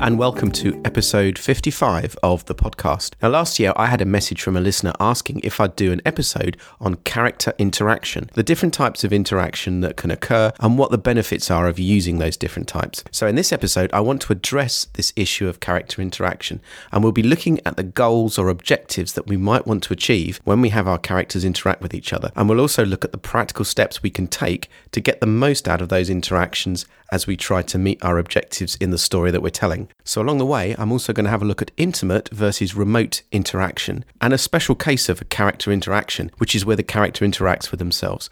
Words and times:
and 0.00 0.16
welcome 0.16 0.52
to 0.52 0.80
episode 0.84 1.36
55 1.36 2.16
of 2.22 2.44
the 2.44 2.54
podcast. 2.54 3.14
Now, 3.20 3.30
last 3.30 3.58
year 3.58 3.72
I 3.74 3.86
had 3.86 4.00
a 4.00 4.04
message 4.04 4.42
from 4.42 4.56
a 4.56 4.60
listener 4.60 4.92
asking 5.00 5.40
if 5.42 5.60
I'd 5.60 5.74
do 5.74 5.90
an 5.90 6.00
episode 6.06 6.56
on 6.80 6.96
character 6.96 7.52
interaction, 7.58 8.30
the 8.34 8.44
different 8.44 8.74
types 8.74 9.02
of 9.02 9.12
interaction 9.12 9.80
that 9.80 9.96
can 9.96 10.12
occur, 10.12 10.52
and 10.60 10.78
what 10.78 10.92
the 10.92 10.98
benefits 10.98 11.50
are 11.50 11.66
of 11.66 11.80
using 11.80 12.18
those 12.18 12.36
different 12.36 12.68
types. 12.68 13.02
So, 13.10 13.26
in 13.26 13.34
this 13.34 13.52
episode, 13.52 13.90
I 13.92 14.00
want 14.00 14.22
to 14.22 14.32
address 14.32 14.86
this 14.92 15.12
issue 15.16 15.48
of 15.48 15.60
character 15.60 16.00
interaction, 16.00 16.60
and 16.92 17.02
we'll 17.02 17.12
be 17.12 17.22
looking 17.22 17.58
at 17.66 17.76
the 17.76 17.82
goals 17.82 18.38
or 18.38 18.48
objectives 18.48 19.14
that 19.14 19.26
we 19.26 19.36
might 19.36 19.66
want 19.66 19.82
to 19.84 19.92
achieve 19.92 20.40
when 20.44 20.60
we 20.60 20.68
have 20.68 20.86
our 20.86 20.98
characters 20.98 21.44
interact 21.44 21.82
with 21.82 21.92
each 21.92 22.12
other. 22.12 22.30
And 22.36 22.48
we'll 22.48 22.60
also 22.60 22.84
look 22.84 23.04
at 23.04 23.12
the 23.12 23.18
practical 23.18 23.64
steps 23.64 24.02
we 24.02 24.10
can 24.10 24.28
take 24.28 24.68
to 24.92 25.00
get 25.00 25.20
the 25.20 25.26
most 25.26 25.66
out 25.68 25.82
of 25.82 25.88
those 25.88 26.08
interactions 26.08 26.86
as 27.10 27.26
we 27.26 27.36
try 27.36 27.62
to 27.62 27.78
meet 27.78 28.02
our 28.04 28.18
objectives 28.18 28.76
in 28.76 28.90
the 28.90 28.98
story 28.98 29.30
that 29.30 29.42
we're 29.42 29.50
telling. 29.50 29.87
So, 30.04 30.20
along 30.22 30.38
the 30.38 30.46
way, 30.46 30.74
I'm 30.78 30.92
also 30.92 31.12
going 31.12 31.24
to 31.24 31.30
have 31.30 31.42
a 31.42 31.46
look 31.46 31.62
at 31.62 31.70
intimate 31.76 32.28
versus 32.30 32.74
remote 32.74 33.22
interaction 33.32 34.04
and 34.20 34.32
a 34.32 34.38
special 34.38 34.74
case 34.74 35.08
of 35.08 35.20
a 35.20 35.24
character 35.24 35.70
interaction, 35.70 36.30
which 36.38 36.54
is 36.54 36.64
where 36.64 36.76
the 36.76 36.82
character 36.82 37.24
interacts 37.24 37.70
with 37.70 37.78
themselves. 37.78 38.30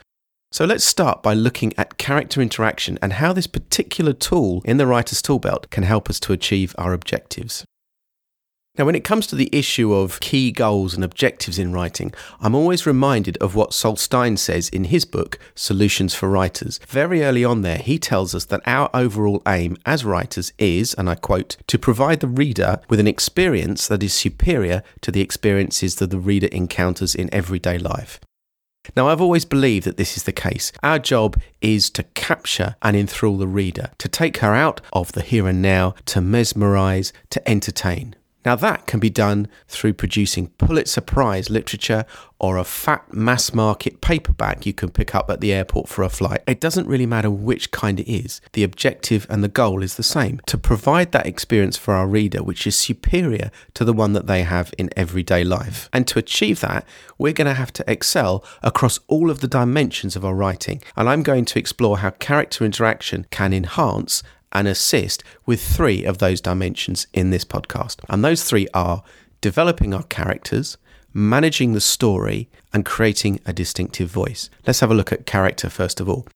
So 0.52 0.64
let's 0.64 0.84
start 0.84 1.22
by 1.22 1.34
looking 1.34 1.74
at 1.76 1.98
character 1.98 2.40
interaction 2.40 2.98
and 3.02 3.14
how 3.14 3.32
this 3.32 3.46
particular 3.46 4.12
tool 4.12 4.62
in 4.64 4.76
the 4.76 4.86
writer's 4.86 5.20
toolbelt 5.20 5.70
can 5.70 5.82
help 5.82 6.08
us 6.08 6.20
to 6.20 6.32
achieve 6.32 6.74
our 6.78 6.92
objectives. 6.92 7.64
Now, 8.78 8.84
when 8.84 8.94
it 8.94 9.04
comes 9.04 9.26
to 9.28 9.36
the 9.36 9.48
issue 9.52 9.94
of 9.94 10.20
key 10.20 10.52
goals 10.52 10.94
and 10.94 11.02
objectives 11.02 11.58
in 11.58 11.72
writing, 11.72 12.12
I'm 12.40 12.54
always 12.54 12.84
reminded 12.84 13.38
of 13.38 13.54
what 13.54 13.72
Sol 13.72 13.96
Stein 13.96 14.36
says 14.36 14.68
in 14.68 14.84
his 14.84 15.06
book, 15.06 15.38
Solutions 15.54 16.14
for 16.14 16.28
Writers. 16.28 16.78
Very 16.86 17.24
early 17.24 17.42
on 17.42 17.62
there, 17.62 17.78
he 17.78 17.98
tells 17.98 18.34
us 18.34 18.44
that 18.46 18.60
our 18.66 18.90
overall 18.92 19.40
aim 19.48 19.78
as 19.86 20.04
writers 20.04 20.52
is, 20.58 20.92
and 20.94 21.08
I 21.08 21.14
quote, 21.14 21.56
to 21.68 21.78
provide 21.78 22.20
the 22.20 22.28
reader 22.28 22.80
with 22.90 23.00
an 23.00 23.06
experience 23.06 23.88
that 23.88 24.02
is 24.02 24.12
superior 24.12 24.82
to 25.00 25.10
the 25.10 25.22
experiences 25.22 25.94
that 25.96 26.10
the 26.10 26.18
reader 26.18 26.48
encounters 26.48 27.14
in 27.14 27.32
everyday 27.32 27.78
life. 27.78 28.20
Now, 28.94 29.08
I've 29.08 29.22
always 29.22 29.46
believed 29.46 29.86
that 29.86 29.96
this 29.96 30.18
is 30.18 30.24
the 30.24 30.32
case. 30.32 30.70
Our 30.82 30.98
job 30.98 31.40
is 31.62 31.88
to 31.90 32.02
capture 32.02 32.76
and 32.82 32.94
enthrall 32.94 33.38
the 33.38 33.48
reader, 33.48 33.90
to 33.98 34.08
take 34.08 34.36
her 34.38 34.54
out 34.54 34.82
of 34.92 35.12
the 35.12 35.22
here 35.22 35.48
and 35.48 35.62
now, 35.62 35.94
to 36.06 36.20
mesmerize, 36.20 37.14
to 37.30 37.48
entertain. 37.48 38.14
Now, 38.46 38.54
that 38.54 38.86
can 38.86 39.00
be 39.00 39.10
done 39.10 39.48
through 39.66 39.94
producing 39.94 40.46
Pulitzer 40.50 41.00
Prize 41.00 41.50
literature 41.50 42.04
or 42.38 42.58
a 42.58 42.64
fat 42.64 43.12
mass 43.12 43.52
market 43.52 44.00
paperback 44.00 44.64
you 44.64 44.72
can 44.72 44.90
pick 44.90 45.16
up 45.16 45.28
at 45.30 45.40
the 45.40 45.52
airport 45.52 45.88
for 45.88 46.02
a 46.02 46.08
flight. 46.08 46.42
It 46.46 46.60
doesn't 46.60 46.86
really 46.86 47.06
matter 47.06 47.28
which 47.28 47.72
kind 47.72 47.98
it 47.98 48.08
is, 48.08 48.40
the 48.52 48.62
objective 48.62 49.26
and 49.28 49.42
the 49.42 49.48
goal 49.48 49.82
is 49.82 49.96
the 49.96 50.04
same 50.04 50.40
to 50.46 50.56
provide 50.56 51.10
that 51.10 51.26
experience 51.26 51.76
for 51.76 51.94
our 51.94 52.06
reader 52.06 52.40
which 52.40 52.68
is 52.68 52.76
superior 52.76 53.50
to 53.74 53.84
the 53.84 53.92
one 53.92 54.12
that 54.12 54.28
they 54.28 54.44
have 54.44 54.72
in 54.78 54.90
everyday 54.96 55.42
life. 55.42 55.88
And 55.92 56.06
to 56.06 56.20
achieve 56.20 56.60
that, 56.60 56.86
we're 57.18 57.32
going 57.32 57.48
to 57.48 57.54
have 57.54 57.72
to 57.72 57.90
excel 57.90 58.44
across 58.62 59.00
all 59.08 59.28
of 59.28 59.40
the 59.40 59.48
dimensions 59.48 60.14
of 60.14 60.24
our 60.24 60.34
writing. 60.34 60.82
And 60.94 61.08
I'm 61.08 61.24
going 61.24 61.46
to 61.46 61.58
explore 61.58 61.98
how 61.98 62.10
character 62.10 62.64
interaction 62.64 63.26
can 63.30 63.52
enhance 63.52 64.22
and 64.56 64.66
assist 64.66 65.22
with 65.44 65.60
three 65.60 66.02
of 66.04 66.16
those 66.16 66.40
dimensions 66.40 67.06
in 67.12 67.28
this 67.28 67.44
podcast. 67.44 67.96
And 68.08 68.24
those 68.24 68.42
three 68.42 68.66
are 68.72 69.02
developing 69.42 69.92
our 69.92 70.04
characters, 70.04 70.78
managing 71.12 71.74
the 71.74 71.80
story, 71.80 72.48
and 72.72 72.82
creating 72.82 73.38
a 73.44 73.52
distinctive 73.52 74.10
voice. 74.10 74.48
Let's 74.66 74.80
have 74.80 74.90
a 74.90 74.94
look 74.94 75.12
at 75.12 75.26
character 75.26 75.68
first 75.68 76.00
of 76.00 76.08
all. 76.08 76.26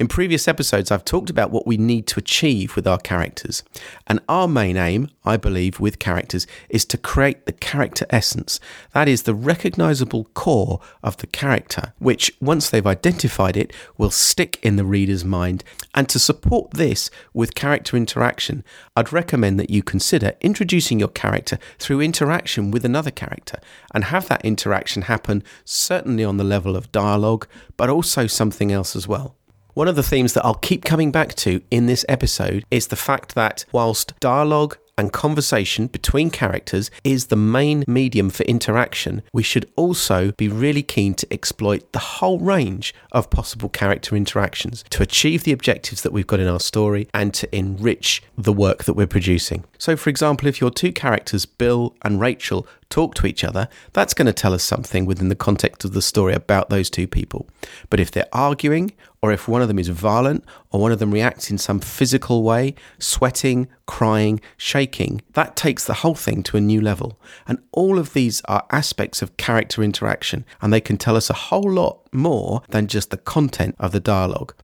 In 0.00 0.08
previous 0.08 0.48
episodes, 0.48 0.90
I've 0.90 1.04
talked 1.04 1.28
about 1.28 1.50
what 1.50 1.66
we 1.66 1.76
need 1.76 2.06
to 2.06 2.20
achieve 2.20 2.74
with 2.74 2.86
our 2.86 2.96
characters. 2.96 3.62
And 4.06 4.18
our 4.30 4.48
main 4.48 4.78
aim, 4.78 5.10
I 5.26 5.36
believe, 5.36 5.78
with 5.78 5.98
characters 5.98 6.46
is 6.70 6.86
to 6.86 6.96
create 6.96 7.44
the 7.44 7.52
character 7.52 8.06
essence. 8.08 8.60
That 8.94 9.08
is 9.08 9.24
the 9.24 9.34
recognizable 9.34 10.24
core 10.32 10.80
of 11.02 11.18
the 11.18 11.26
character, 11.26 11.92
which, 11.98 12.32
once 12.40 12.70
they've 12.70 12.86
identified 12.86 13.58
it, 13.58 13.74
will 13.98 14.10
stick 14.10 14.58
in 14.62 14.76
the 14.76 14.86
reader's 14.86 15.22
mind. 15.22 15.64
And 15.94 16.08
to 16.08 16.18
support 16.18 16.70
this 16.70 17.10
with 17.34 17.54
character 17.54 17.94
interaction, 17.94 18.64
I'd 18.96 19.12
recommend 19.12 19.60
that 19.60 19.68
you 19.68 19.82
consider 19.82 20.32
introducing 20.40 20.98
your 20.98 21.08
character 21.08 21.58
through 21.78 22.00
interaction 22.00 22.70
with 22.70 22.86
another 22.86 23.10
character 23.10 23.60
and 23.92 24.04
have 24.04 24.28
that 24.28 24.46
interaction 24.46 25.02
happen 25.02 25.42
certainly 25.66 26.24
on 26.24 26.38
the 26.38 26.42
level 26.42 26.74
of 26.74 26.90
dialogue, 26.90 27.46
but 27.76 27.90
also 27.90 28.26
something 28.26 28.72
else 28.72 28.96
as 28.96 29.06
well. 29.06 29.36
One 29.80 29.88
of 29.88 29.96
the 29.96 30.02
themes 30.02 30.34
that 30.34 30.44
I'll 30.44 30.56
keep 30.56 30.84
coming 30.84 31.10
back 31.10 31.34
to 31.36 31.62
in 31.70 31.86
this 31.86 32.04
episode 32.06 32.66
is 32.70 32.88
the 32.88 32.96
fact 32.96 33.34
that 33.34 33.64
whilst 33.72 34.12
dialogue 34.20 34.76
and 34.98 35.10
conversation 35.10 35.86
between 35.86 36.28
characters 36.28 36.90
is 37.02 37.28
the 37.28 37.36
main 37.36 37.84
medium 37.88 38.28
for 38.28 38.42
interaction, 38.42 39.22
we 39.32 39.42
should 39.42 39.66
also 39.76 40.32
be 40.32 40.48
really 40.48 40.82
keen 40.82 41.14
to 41.14 41.32
exploit 41.32 41.90
the 41.92 41.98
whole 41.98 42.38
range 42.38 42.94
of 43.12 43.30
possible 43.30 43.70
character 43.70 44.14
interactions 44.14 44.84
to 44.90 45.02
achieve 45.02 45.44
the 45.44 45.52
objectives 45.52 46.02
that 46.02 46.12
we've 46.12 46.26
got 46.26 46.40
in 46.40 46.46
our 46.46 46.60
story 46.60 47.08
and 47.14 47.32
to 47.32 47.56
enrich 47.56 48.22
the 48.36 48.52
work 48.52 48.84
that 48.84 48.92
we're 48.92 49.06
producing. 49.06 49.64
So, 49.78 49.96
for 49.96 50.10
example, 50.10 50.46
if 50.46 50.60
your 50.60 50.70
two 50.70 50.92
characters, 50.92 51.46
Bill 51.46 51.94
and 52.02 52.20
Rachel, 52.20 52.66
talk 52.90 53.14
to 53.14 53.26
each 53.26 53.42
other, 53.44 53.68
that's 53.92 54.14
going 54.14 54.26
to 54.26 54.32
tell 54.32 54.52
us 54.52 54.62
something 54.62 55.06
within 55.06 55.28
the 55.28 55.34
context 55.34 55.84
of 55.84 55.92
the 55.92 56.02
story 56.02 56.34
about 56.34 56.68
those 56.68 56.90
two 56.90 57.06
people. 57.06 57.48
But 57.88 58.00
if 58.00 58.10
they're 58.10 58.28
arguing, 58.32 58.92
or 59.22 59.32
if 59.32 59.48
one 59.48 59.62
of 59.62 59.68
them 59.68 59.78
is 59.78 59.88
violent, 59.88 60.44
or 60.70 60.80
one 60.80 60.92
of 60.92 60.98
them 60.98 61.12
reacts 61.12 61.50
in 61.50 61.58
some 61.58 61.80
physical 61.80 62.42
way, 62.42 62.74
sweating, 62.98 63.68
crying, 63.86 64.40
shaking, 64.56 65.22
that 65.32 65.56
takes 65.56 65.86
the 65.86 65.94
whole 65.94 66.14
thing 66.14 66.42
to 66.44 66.56
a 66.56 66.60
new 66.60 66.80
level. 66.80 67.18
And 67.46 67.58
all 67.72 67.98
of 67.98 68.12
these 68.12 68.42
are 68.42 68.66
aspects 68.70 69.22
of 69.22 69.36
character 69.36 69.82
interaction, 69.82 70.44
and 70.60 70.72
they 70.72 70.80
can 70.80 70.96
tell 70.96 71.16
us 71.16 71.30
a 71.30 71.34
whole 71.34 71.70
lot 71.70 72.00
more 72.12 72.62
than 72.68 72.86
just 72.86 73.10
the 73.10 73.16
content 73.16 73.76
of 73.78 73.92
the 73.92 74.00
dialogue 74.00 74.54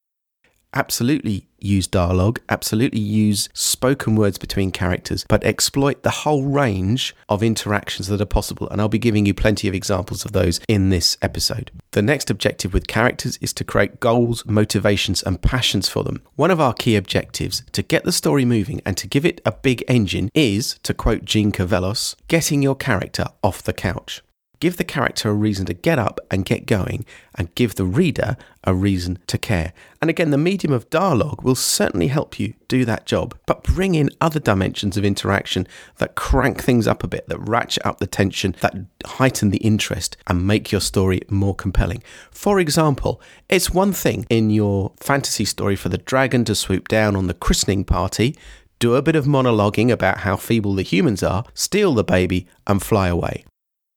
absolutely 0.76 1.48
use 1.58 1.86
dialogue, 1.86 2.38
absolutely 2.50 3.00
use 3.00 3.48
spoken 3.54 4.14
words 4.14 4.36
between 4.36 4.70
characters, 4.70 5.24
but 5.26 5.42
exploit 5.42 6.02
the 6.02 6.10
whole 6.10 6.44
range 6.44 7.16
of 7.30 7.42
interactions 7.42 8.08
that 8.08 8.20
are 8.20 8.26
possible. 8.26 8.68
And 8.68 8.80
I'll 8.80 8.88
be 8.88 8.98
giving 8.98 9.24
you 9.24 9.32
plenty 9.32 9.66
of 9.68 9.74
examples 9.74 10.26
of 10.26 10.32
those 10.32 10.60
in 10.68 10.90
this 10.90 11.16
episode. 11.22 11.70
The 11.92 12.02
next 12.02 12.30
objective 12.30 12.74
with 12.74 12.86
characters 12.86 13.38
is 13.38 13.54
to 13.54 13.64
create 13.64 14.00
goals, 14.00 14.44
motivations, 14.44 15.22
and 15.22 15.40
passions 15.40 15.88
for 15.88 16.04
them. 16.04 16.22
One 16.36 16.50
of 16.50 16.60
our 16.60 16.74
key 16.74 16.94
objectives 16.94 17.62
to 17.72 17.82
get 17.82 18.04
the 18.04 18.12
story 18.12 18.44
moving 18.44 18.82
and 18.84 18.96
to 18.98 19.08
give 19.08 19.24
it 19.24 19.40
a 19.46 19.52
big 19.52 19.82
engine 19.88 20.30
is, 20.34 20.78
to 20.82 20.92
quote 20.92 21.24
Jeanne 21.24 21.52
Cavelos, 21.52 22.16
getting 22.28 22.62
your 22.62 22.76
character 22.76 23.28
off 23.42 23.62
the 23.62 23.72
couch. 23.72 24.22
Give 24.58 24.76
the 24.76 24.84
character 24.84 25.28
a 25.28 25.34
reason 25.34 25.66
to 25.66 25.74
get 25.74 25.98
up 25.98 26.18
and 26.30 26.44
get 26.44 26.66
going, 26.66 27.04
and 27.34 27.54
give 27.54 27.74
the 27.74 27.84
reader 27.84 28.36
a 28.64 28.74
reason 28.74 29.18
to 29.26 29.36
care. 29.36 29.72
And 30.00 30.08
again, 30.08 30.30
the 30.30 30.38
medium 30.38 30.72
of 30.72 30.88
dialogue 30.88 31.42
will 31.42 31.54
certainly 31.54 32.08
help 32.08 32.40
you 32.40 32.54
do 32.66 32.84
that 32.86 33.04
job, 33.04 33.38
but 33.46 33.62
bring 33.62 33.94
in 33.94 34.10
other 34.20 34.40
dimensions 34.40 34.96
of 34.96 35.04
interaction 35.04 35.68
that 35.98 36.14
crank 36.14 36.62
things 36.62 36.86
up 36.86 37.04
a 37.04 37.08
bit, 37.08 37.28
that 37.28 37.38
ratchet 37.38 37.84
up 37.84 37.98
the 37.98 38.06
tension, 38.06 38.56
that 38.60 38.74
heighten 39.04 39.50
the 39.50 39.58
interest, 39.58 40.16
and 40.26 40.46
make 40.46 40.72
your 40.72 40.80
story 40.80 41.20
more 41.28 41.54
compelling. 41.54 42.02
For 42.30 42.58
example, 42.58 43.20
it's 43.48 43.70
one 43.70 43.92
thing 43.92 44.26
in 44.30 44.50
your 44.50 44.92
fantasy 45.00 45.44
story 45.44 45.76
for 45.76 45.90
the 45.90 45.98
dragon 45.98 46.44
to 46.46 46.54
swoop 46.54 46.88
down 46.88 47.14
on 47.14 47.26
the 47.26 47.34
christening 47.34 47.84
party 47.84 48.36
do 48.78 48.94
a 48.94 49.00
bit 49.02 49.16
of 49.16 49.24
monologuing 49.24 49.90
about 49.90 50.18
how 50.18 50.36
feeble 50.36 50.74
the 50.74 50.82
humans 50.82 51.22
are, 51.22 51.44
steal 51.54 51.94
the 51.94 52.04
baby, 52.04 52.46
and 52.66 52.82
fly 52.82 53.08
away 53.08 53.42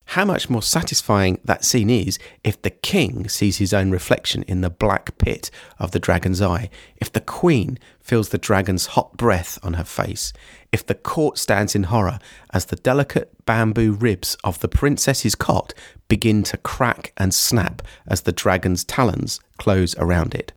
how 0.10 0.26
much 0.26 0.50
more 0.50 0.64
satisfying 0.64 1.40
that 1.44 1.64
scene 1.64 1.90
is 1.90 2.18
if 2.44 2.60
the 2.64 2.72
king 2.72 3.30
sees 3.30 3.58
his 3.58 3.76
own 3.76 3.92
reflection 3.92 4.42
in 4.44 4.62
the 4.62 4.70
black 4.70 5.16
pit 5.20 5.52
of 5.78 5.92
the 5.92 6.00
dragon's 6.00 6.42
eye, 6.42 6.68
if 6.98 7.12
the 7.12 7.22
queen 7.22 7.78
feels 8.02 8.30
the 8.30 8.40
dragon's 8.40 8.88
hot 8.88 9.16
breath 9.18 9.60
on 9.62 9.74
her 9.74 9.84
face, 9.84 10.34
if 10.72 10.84
the 10.84 10.96
court 10.96 11.38
stands 11.38 11.76
in 11.76 11.84
horror 11.84 12.18
as 12.52 12.66
the 12.66 12.76
delicate 12.78 13.32
bamboo 13.46 13.92
ribs 13.92 14.36
of 14.44 14.60
the 14.62 14.68
princess's 14.68 15.36
cot 15.36 15.76
begin 16.08 16.42
to 16.42 16.58
crack 16.58 17.14
and 17.18 17.32
snap 17.32 17.84
as 18.08 18.22
the 18.22 18.32
dragon's 18.32 18.84
talons 18.84 19.40
close 19.60 19.96
around 20.00 20.34
it. 20.34 20.52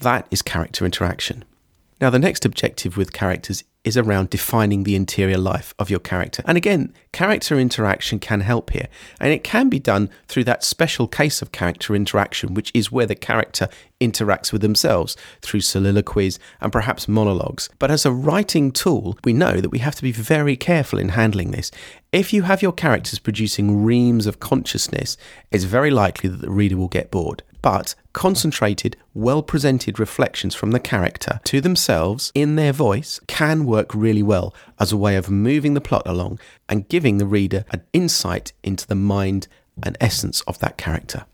That 0.00 0.26
is 0.32 0.42
character 0.42 0.84
interaction. 0.84 1.44
Now, 2.00 2.10
the 2.10 2.18
next 2.18 2.44
objective 2.44 2.96
with 2.96 3.12
characters 3.12 3.64
is 3.82 3.96
around 3.96 4.30
defining 4.30 4.84
the 4.84 4.94
interior 4.94 5.38
life 5.38 5.74
of 5.78 5.90
your 5.90 5.98
character. 5.98 6.42
And 6.46 6.56
again, 6.56 6.92
character 7.12 7.58
interaction 7.58 8.18
can 8.18 8.40
help 8.40 8.70
here. 8.70 8.88
And 9.18 9.32
it 9.32 9.42
can 9.42 9.68
be 9.68 9.80
done 9.80 10.10
through 10.28 10.44
that 10.44 10.62
special 10.62 11.08
case 11.08 11.42
of 11.42 11.52
character 11.52 11.96
interaction, 11.96 12.54
which 12.54 12.70
is 12.74 12.92
where 12.92 13.06
the 13.06 13.14
character 13.14 13.68
interacts 14.00 14.52
with 14.52 14.60
themselves 14.60 15.16
through 15.40 15.62
soliloquies 15.62 16.38
and 16.60 16.70
perhaps 16.70 17.08
monologues. 17.08 17.68
But 17.78 17.90
as 17.90 18.04
a 18.04 18.12
writing 18.12 18.70
tool, 18.70 19.18
we 19.24 19.32
know 19.32 19.60
that 19.60 19.70
we 19.70 19.78
have 19.78 19.96
to 19.96 20.02
be 20.02 20.12
very 20.12 20.56
careful 20.56 20.98
in 20.98 21.10
handling 21.10 21.50
this. 21.50 21.70
If 22.12 22.32
you 22.32 22.42
have 22.42 22.62
your 22.62 22.72
characters 22.72 23.18
producing 23.18 23.84
reams 23.84 24.26
of 24.26 24.38
consciousness, 24.38 25.16
it's 25.50 25.64
very 25.64 25.90
likely 25.90 26.28
that 26.30 26.42
the 26.42 26.50
reader 26.50 26.76
will 26.76 26.88
get 26.88 27.10
bored 27.10 27.42
but 27.62 27.94
concentrated, 28.18 28.96
well 29.14 29.44
presented 29.44 30.00
reflections 30.00 30.52
from 30.52 30.72
the 30.72 30.80
character 30.80 31.38
to 31.44 31.60
themselves 31.60 32.32
in 32.34 32.56
their 32.56 32.72
voice 32.72 33.20
can 33.28 33.64
work 33.64 33.94
really 33.94 34.24
well 34.24 34.52
as 34.80 34.90
a 34.90 34.96
way 34.96 35.14
of 35.14 35.30
moving 35.30 35.74
the 35.74 35.80
plot 35.80 36.02
along 36.04 36.40
and 36.68 36.88
giving 36.88 37.18
the 37.18 37.26
reader 37.26 37.64
an 37.70 37.80
insight 37.92 38.52
into 38.64 38.84
the 38.88 38.96
mind 38.96 39.46
and 39.84 39.96
essence 40.00 40.40
of 40.48 40.58
that 40.58 40.76
character. 40.76 41.26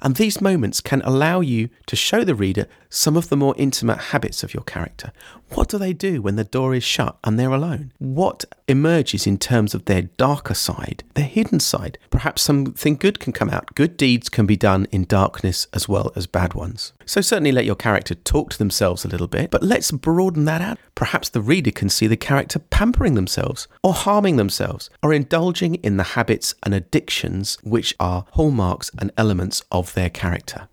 And 0.00 0.16
these 0.16 0.40
moments 0.40 0.80
can 0.80 1.02
allow 1.02 1.40
you 1.40 1.70
to 1.86 1.96
show 1.96 2.24
the 2.24 2.34
reader 2.34 2.66
some 2.88 3.16
of 3.16 3.28
the 3.28 3.36
more 3.36 3.54
intimate 3.58 3.98
habits 3.98 4.42
of 4.42 4.54
your 4.54 4.62
character. 4.62 5.12
What 5.50 5.68
do 5.68 5.78
they 5.78 5.92
do 5.92 6.22
when 6.22 6.36
the 6.36 6.44
door 6.44 6.74
is 6.74 6.84
shut 6.84 7.18
and 7.24 7.38
they're 7.38 7.52
alone? 7.52 7.92
What 7.98 8.44
emerges 8.66 9.26
in 9.26 9.38
terms 9.38 9.74
of 9.74 9.86
their 9.86 10.02
darker 10.02 10.54
side, 10.54 11.04
their 11.14 11.24
hidden 11.24 11.60
side? 11.60 11.98
Perhaps 12.10 12.42
something 12.42 12.96
good 12.96 13.18
can 13.18 13.32
come 13.32 13.50
out. 13.50 13.74
Good 13.74 13.96
deeds 13.96 14.28
can 14.28 14.46
be 14.46 14.56
done 14.56 14.86
in 14.90 15.04
darkness 15.04 15.66
as 15.72 15.88
well 15.88 16.12
as 16.14 16.26
bad 16.26 16.54
ones. 16.54 16.92
So 17.08 17.22
certainly 17.22 17.52
let 17.52 17.64
your 17.64 17.74
character 17.74 18.14
talk 18.14 18.50
to 18.50 18.58
themselves 18.58 19.02
a 19.02 19.08
little 19.08 19.28
bit, 19.28 19.50
but 19.50 19.62
let's 19.62 19.90
broaden 19.90 20.44
that 20.44 20.60
out. 20.60 20.78
Perhaps 20.94 21.30
the 21.30 21.40
reader 21.40 21.70
can 21.70 21.88
see 21.88 22.06
the 22.06 22.18
character 22.18 22.58
pampering 22.58 23.14
themselves 23.14 23.66
or 23.82 23.94
harming 23.94 24.36
themselves 24.36 24.90
or 25.02 25.14
indulging 25.14 25.76
in 25.76 25.96
the 25.96 26.02
habits 26.02 26.54
and 26.64 26.74
addictions 26.74 27.56
which 27.62 27.94
are 27.98 28.26
hallmarks 28.32 28.90
and 28.98 29.10
elements 29.16 29.64
of 29.72 29.94
their 29.94 30.10
character. 30.10 30.68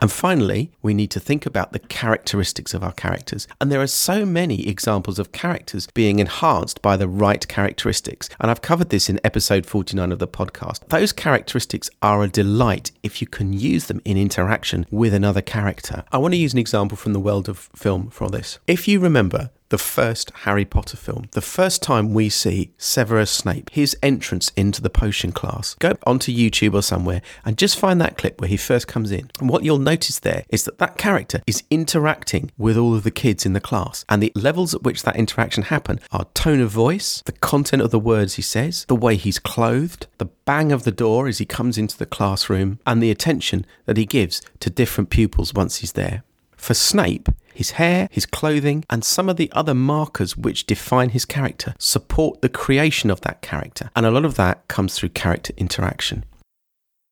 And 0.00 0.10
finally, 0.10 0.72
we 0.82 0.92
need 0.92 1.10
to 1.12 1.20
think 1.20 1.46
about 1.46 1.72
the 1.72 1.78
characteristics 1.78 2.74
of 2.74 2.82
our 2.82 2.92
characters. 2.92 3.46
And 3.60 3.70
there 3.70 3.80
are 3.80 3.86
so 3.86 4.26
many 4.26 4.66
examples 4.68 5.18
of 5.18 5.32
characters 5.32 5.86
being 5.94 6.18
enhanced 6.18 6.82
by 6.82 6.96
the 6.96 7.08
right 7.08 7.46
characteristics. 7.46 8.28
And 8.40 8.50
I've 8.50 8.62
covered 8.62 8.90
this 8.90 9.08
in 9.08 9.20
episode 9.22 9.66
49 9.66 10.10
of 10.10 10.18
the 10.18 10.28
podcast. 10.28 10.86
Those 10.88 11.12
characteristics 11.12 11.90
are 12.02 12.22
a 12.22 12.28
delight 12.28 12.90
if 13.02 13.20
you 13.20 13.28
can 13.28 13.52
use 13.52 13.86
them 13.86 14.00
in 14.04 14.16
interaction 14.16 14.86
with 14.90 15.14
another 15.14 15.42
character. 15.42 16.04
I 16.10 16.18
want 16.18 16.34
to 16.34 16.38
use 16.38 16.52
an 16.52 16.58
example 16.58 16.96
from 16.96 17.12
the 17.12 17.20
world 17.20 17.48
of 17.48 17.70
film 17.74 18.10
for 18.10 18.28
this. 18.28 18.58
If 18.66 18.88
you 18.88 18.98
remember, 19.00 19.50
the 19.68 19.78
first 19.78 20.30
Harry 20.42 20.64
Potter 20.64 20.96
film, 20.96 21.28
the 21.32 21.40
first 21.40 21.82
time 21.82 22.14
we 22.14 22.28
see 22.28 22.72
Severus 22.78 23.30
Snape, 23.30 23.70
his 23.70 23.96
entrance 24.02 24.50
into 24.56 24.82
the 24.82 24.90
potion 24.90 25.32
class. 25.32 25.74
Go 25.74 25.94
onto 26.06 26.32
YouTube 26.32 26.74
or 26.74 26.82
somewhere 26.82 27.22
and 27.44 27.58
just 27.58 27.78
find 27.78 28.00
that 28.00 28.18
clip 28.18 28.40
where 28.40 28.48
he 28.48 28.56
first 28.56 28.86
comes 28.86 29.10
in. 29.10 29.30
And 29.40 29.48
what 29.48 29.64
you'll 29.64 29.78
notice 29.78 30.18
there 30.18 30.44
is 30.50 30.64
that 30.64 30.78
that 30.78 30.98
character 30.98 31.42
is 31.46 31.62
interacting 31.70 32.50
with 32.58 32.76
all 32.76 32.94
of 32.94 33.04
the 33.04 33.10
kids 33.10 33.46
in 33.46 33.52
the 33.52 33.60
class. 33.60 34.04
And 34.08 34.22
the 34.22 34.32
levels 34.34 34.74
at 34.74 34.82
which 34.82 35.02
that 35.02 35.16
interaction 35.16 35.64
happen 35.64 36.00
are 36.12 36.26
tone 36.34 36.60
of 36.60 36.70
voice, 36.70 37.22
the 37.24 37.32
content 37.32 37.82
of 37.82 37.90
the 37.90 37.98
words 37.98 38.34
he 38.34 38.42
says, 38.42 38.84
the 38.86 38.94
way 38.94 39.16
he's 39.16 39.38
clothed, 39.38 40.06
the 40.18 40.26
bang 40.44 40.72
of 40.72 40.84
the 40.84 40.92
door 40.92 41.26
as 41.26 41.38
he 41.38 41.46
comes 41.46 41.78
into 41.78 41.96
the 41.96 42.06
classroom, 42.06 42.78
and 42.86 43.02
the 43.02 43.10
attention 43.10 43.64
that 43.86 43.96
he 43.96 44.04
gives 44.04 44.42
to 44.60 44.70
different 44.70 45.10
pupils 45.10 45.54
once 45.54 45.78
he's 45.78 45.92
there. 45.92 46.22
For 46.64 46.72
Snape, 46.72 47.28
his 47.52 47.72
hair, 47.72 48.08
his 48.10 48.24
clothing, 48.24 48.86
and 48.88 49.04
some 49.04 49.28
of 49.28 49.36
the 49.36 49.52
other 49.52 49.74
markers 49.74 50.34
which 50.34 50.64
define 50.64 51.10
his 51.10 51.26
character 51.26 51.74
support 51.78 52.40
the 52.40 52.48
creation 52.48 53.10
of 53.10 53.20
that 53.20 53.42
character. 53.42 53.90
And 53.94 54.06
a 54.06 54.10
lot 54.10 54.24
of 54.24 54.36
that 54.36 54.66
comes 54.66 54.94
through 54.94 55.10
character 55.10 55.52
interaction. 55.58 56.24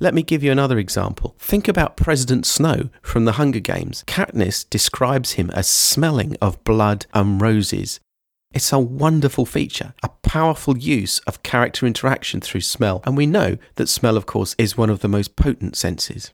Let 0.00 0.14
me 0.14 0.22
give 0.22 0.42
you 0.42 0.50
another 0.50 0.78
example. 0.78 1.36
Think 1.38 1.68
about 1.68 1.98
President 1.98 2.46
Snow 2.46 2.88
from 3.02 3.26
the 3.26 3.32
Hunger 3.32 3.60
Games. 3.60 4.04
Katniss 4.06 4.64
describes 4.70 5.32
him 5.32 5.50
as 5.50 5.68
smelling 5.68 6.34
of 6.40 6.64
blood 6.64 7.04
and 7.12 7.38
roses. 7.38 8.00
It's 8.54 8.72
a 8.72 8.78
wonderful 8.78 9.44
feature, 9.44 9.92
a 10.02 10.08
powerful 10.22 10.78
use 10.78 11.18
of 11.26 11.42
character 11.42 11.84
interaction 11.84 12.40
through 12.40 12.62
smell, 12.62 13.02
and 13.04 13.18
we 13.18 13.26
know 13.26 13.58
that 13.74 13.90
smell, 13.90 14.16
of 14.16 14.24
course, 14.24 14.54
is 14.56 14.78
one 14.78 14.88
of 14.88 15.00
the 15.00 15.08
most 15.08 15.36
potent 15.36 15.76
senses. 15.76 16.32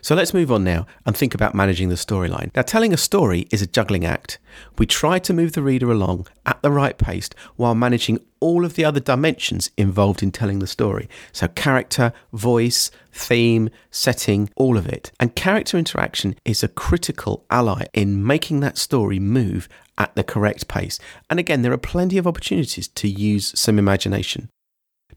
So 0.00 0.14
let's 0.14 0.34
move 0.34 0.52
on 0.52 0.64
now 0.64 0.86
and 1.04 1.16
think 1.16 1.34
about 1.34 1.54
managing 1.54 1.88
the 1.88 1.94
storyline. 1.94 2.54
Now, 2.54 2.62
telling 2.62 2.92
a 2.92 2.96
story 2.96 3.46
is 3.50 3.62
a 3.62 3.66
juggling 3.66 4.04
act. 4.04 4.38
We 4.78 4.86
try 4.86 5.18
to 5.20 5.32
move 5.32 5.52
the 5.52 5.62
reader 5.62 5.90
along 5.90 6.26
at 6.46 6.60
the 6.62 6.70
right 6.70 6.96
pace 6.96 7.28
while 7.56 7.74
managing 7.74 8.20
all 8.40 8.64
of 8.64 8.74
the 8.74 8.84
other 8.84 9.00
dimensions 9.00 9.70
involved 9.76 10.22
in 10.22 10.30
telling 10.30 10.60
the 10.60 10.66
story. 10.66 11.08
So, 11.32 11.48
character, 11.48 12.12
voice, 12.32 12.90
theme, 13.12 13.70
setting, 13.90 14.50
all 14.56 14.76
of 14.76 14.86
it. 14.86 15.10
And 15.18 15.34
character 15.34 15.76
interaction 15.76 16.36
is 16.44 16.62
a 16.62 16.68
critical 16.68 17.44
ally 17.50 17.86
in 17.92 18.24
making 18.24 18.60
that 18.60 18.78
story 18.78 19.18
move 19.18 19.68
at 19.96 20.14
the 20.14 20.24
correct 20.24 20.68
pace. 20.68 20.98
And 21.28 21.40
again, 21.40 21.62
there 21.62 21.72
are 21.72 21.78
plenty 21.78 22.18
of 22.18 22.26
opportunities 22.26 22.88
to 22.88 23.08
use 23.08 23.58
some 23.58 23.78
imagination. 23.78 24.48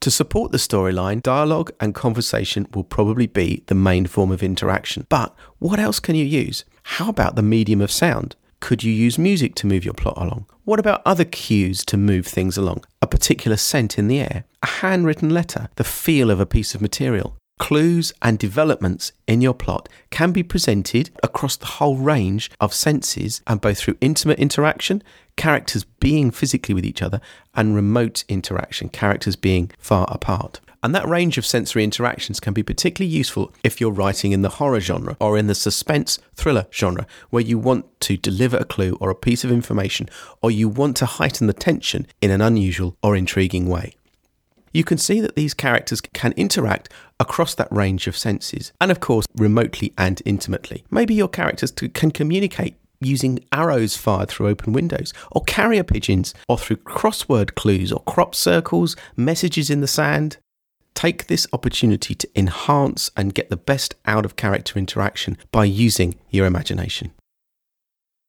To 0.01 0.09
support 0.09 0.51
the 0.51 0.57
storyline, 0.57 1.21
dialogue 1.21 1.71
and 1.79 1.93
conversation 1.93 2.67
will 2.73 2.83
probably 2.83 3.27
be 3.27 3.63
the 3.67 3.75
main 3.75 4.07
form 4.07 4.31
of 4.31 4.41
interaction. 4.41 5.05
But 5.09 5.35
what 5.59 5.79
else 5.79 5.99
can 5.99 6.15
you 6.15 6.25
use? 6.25 6.65
How 6.83 7.07
about 7.09 7.35
the 7.35 7.43
medium 7.43 7.81
of 7.81 7.91
sound? 7.91 8.35
Could 8.61 8.83
you 8.83 8.91
use 8.91 9.19
music 9.19 9.53
to 9.55 9.67
move 9.67 9.85
your 9.85 9.93
plot 9.93 10.17
along? 10.17 10.47
What 10.65 10.79
about 10.79 11.03
other 11.05 11.23
cues 11.23 11.85
to 11.85 11.97
move 11.97 12.25
things 12.25 12.57
along? 12.57 12.83
A 13.03 13.07
particular 13.07 13.57
scent 13.57 13.99
in 13.99 14.07
the 14.07 14.19
air, 14.19 14.45
a 14.63 14.67
handwritten 14.67 15.29
letter, 15.29 15.69
the 15.75 15.83
feel 15.83 16.31
of 16.31 16.39
a 16.39 16.47
piece 16.47 16.73
of 16.73 16.81
material. 16.81 17.37
Clues 17.61 18.11
and 18.23 18.39
developments 18.39 19.11
in 19.27 19.39
your 19.39 19.53
plot 19.53 19.87
can 20.09 20.31
be 20.31 20.41
presented 20.41 21.11
across 21.21 21.55
the 21.55 21.67
whole 21.67 21.95
range 21.95 22.49
of 22.59 22.73
senses 22.73 23.43
and 23.45 23.61
both 23.61 23.77
through 23.77 23.97
intimate 24.01 24.39
interaction, 24.39 25.03
characters 25.35 25.83
being 25.83 26.31
physically 26.31 26.73
with 26.73 26.83
each 26.83 27.03
other, 27.03 27.21
and 27.53 27.75
remote 27.75 28.23
interaction, 28.27 28.89
characters 28.89 29.35
being 29.35 29.69
far 29.77 30.07
apart. 30.09 30.59
And 30.81 30.95
that 30.95 31.07
range 31.07 31.37
of 31.37 31.45
sensory 31.45 31.83
interactions 31.83 32.39
can 32.39 32.55
be 32.55 32.63
particularly 32.63 33.15
useful 33.15 33.53
if 33.63 33.79
you're 33.79 33.91
writing 33.91 34.31
in 34.31 34.41
the 34.41 34.49
horror 34.49 34.79
genre 34.79 35.15
or 35.19 35.37
in 35.37 35.45
the 35.45 35.53
suspense 35.53 36.17
thriller 36.33 36.65
genre, 36.73 37.05
where 37.29 37.43
you 37.43 37.59
want 37.59 37.85
to 38.01 38.17
deliver 38.17 38.57
a 38.57 38.65
clue 38.65 38.97
or 38.99 39.11
a 39.11 39.15
piece 39.15 39.43
of 39.43 39.51
information, 39.51 40.09
or 40.41 40.49
you 40.49 40.67
want 40.67 40.97
to 40.97 41.05
heighten 41.05 41.45
the 41.45 41.53
tension 41.53 42.07
in 42.21 42.31
an 42.31 42.41
unusual 42.41 42.97
or 43.03 43.15
intriguing 43.15 43.69
way 43.69 43.93
you 44.73 44.83
can 44.83 44.97
see 44.97 45.19
that 45.19 45.35
these 45.35 45.53
characters 45.53 46.01
can 46.01 46.33
interact 46.33 46.89
across 47.19 47.55
that 47.55 47.71
range 47.71 48.07
of 48.07 48.17
senses, 48.17 48.71
and 48.81 48.91
of 48.91 48.99
course, 48.99 49.25
remotely 49.35 49.93
and 49.97 50.21
intimately. 50.25 50.83
Maybe 50.89 51.13
your 51.13 51.27
characters 51.27 51.71
can 51.71 52.11
communicate 52.11 52.75
using 52.99 53.43
arrows 53.51 53.97
fired 53.97 54.29
through 54.29 54.47
open 54.47 54.73
windows, 54.73 55.13
or 55.31 55.43
carrier 55.43 55.83
pigeons, 55.83 56.33
or 56.47 56.57
through 56.57 56.77
crossword 56.77 57.55
clues, 57.55 57.91
or 57.91 58.01
crop 58.03 58.35
circles, 58.35 58.95
messages 59.15 59.69
in 59.69 59.81
the 59.81 59.87
sand. 59.87 60.37
Take 60.93 61.27
this 61.27 61.47
opportunity 61.51 62.13
to 62.13 62.29
enhance 62.35 63.09
and 63.17 63.33
get 63.33 63.49
the 63.49 63.57
best 63.57 63.95
out 64.05 64.25
of 64.25 64.35
character 64.35 64.77
interaction 64.77 65.37
by 65.51 65.65
using 65.65 66.15
your 66.29 66.45
imagination. 66.45 67.11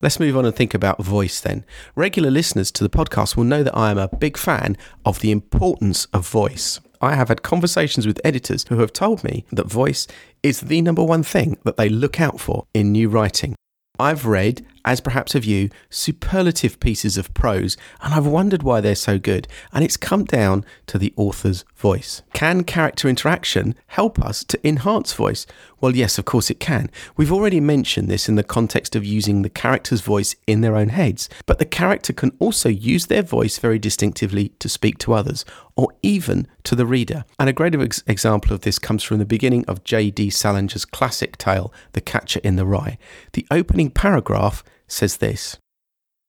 Let's 0.03 0.19
move 0.19 0.35
on 0.35 0.43
and 0.43 0.53
think 0.53 0.73
about 0.73 1.01
voice 1.01 1.39
then. 1.39 1.63
Regular 1.95 2.29
listeners 2.29 2.73
to 2.73 2.83
the 2.83 2.89
podcast 2.89 3.37
will 3.37 3.45
know 3.45 3.63
that 3.63 3.77
I 3.77 3.89
am 3.89 3.97
a 3.97 4.09
big 4.09 4.35
fan 4.35 4.75
of 5.05 5.21
the 5.21 5.31
importance 5.31 6.07
of 6.11 6.27
voice. 6.27 6.81
I 6.99 7.15
have 7.15 7.29
had 7.29 7.41
conversations 7.41 8.05
with 8.05 8.19
editors 8.21 8.65
who 8.67 8.79
have 8.79 8.91
told 8.91 9.23
me 9.23 9.45
that 9.53 9.71
voice 9.71 10.05
is 10.43 10.59
the 10.59 10.81
number 10.81 11.01
one 11.01 11.23
thing 11.23 11.57
that 11.63 11.77
they 11.77 11.87
look 11.87 12.19
out 12.19 12.41
for 12.41 12.65
in 12.73 12.91
new 12.91 13.07
writing. 13.07 13.55
I've 13.97 14.25
read, 14.25 14.65
as 14.85 15.01
perhaps 15.01 15.33
have 15.33 15.45
you, 15.45 15.69
superlative 15.89 16.79
pieces 16.79 17.17
of 17.17 17.33
prose, 17.33 17.77
and 18.01 18.13
I've 18.13 18.25
wondered 18.25 18.63
why 18.63 18.81
they're 18.81 18.95
so 18.95 19.17
good, 19.17 19.47
and 19.71 19.83
it's 19.83 19.97
come 19.97 20.25
down 20.25 20.65
to 20.87 20.97
the 20.97 21.13
author's 21.15 21.63
voice. 21.75 22.21
Can 22.33 22.63
character 22.63 23.07
interaction 23.07 23.75
help 23.87 24.19
us 24.19 24.43
to 24.45 24.67
enhance 24.67 25.13
voice? 25.13 25.45
Well, 25.79 25.95
yes, 25.95 26.17
of 26.17 26.23
course 26.25 26.49
it 26.49 26.61
can. 26.61 26.89
We've 27.17 27.31
already 27.31 27.59
mentioned 27.59 28.07
this 28.07 28.29
in 28.29 28.35
the 28.35 28.43
context 28.43 28.95
of 28.95 29.03
using 29.03 29.41
the 29.41 29.49
character's 29.49 29.99
voice 29.99 30.33
in 30.47 30.61
their 30.61 30.77
own 30.77 30.89
heads, 30.89 31.27
but 31.45 31.59
the 31.59 31.65
character 31.65 32.13
can 32.13 32.31
also 32.39 32.69
use 32.69 33.07
their 33.07 33.21
voice 33.21 33.57
very 33.57 33.79
distinctively 33.79 34.49
to 34.59 34.69
speak 34.69 34.97
to 34.99 35.13
others, 35.13 35.43
or 35.75 35.89
even 36.01 36.47
to 36.63 36.75
the 36.75 36.85
reader. 36.85 37.25
And 37.39 37.49
a 37.49 37.53
great 37.53 37.75
ex- 37.75 38.03
example 38.07 38.53
of 38.53 38.61
this 38.61 38.79
comes 38.79 39.03
from 39.03 39.17
the 39.17 39.25
beginning 39.25 39.65
of 39.65 39.83
J.D. 39.83 40.29
Salinger's 40.29 40.85
classic 40.85 41.37
tale, 41.37 41.73
The 41.93 42.01
Catcher 42.01 42.39
in 42.43 42.55
the 42.55 42.65
Rye. 42.65 42.97
The 43.33 43.45
opening 43.51 43.89
paragraph 43.89 44.63
says 44.87 45.17
this 45.17 45.57